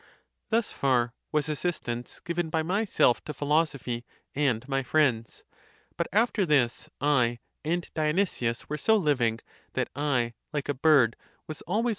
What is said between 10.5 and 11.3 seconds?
like a bird,